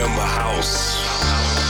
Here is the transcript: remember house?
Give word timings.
remember 0.00 0.22
house? 0.22 1.69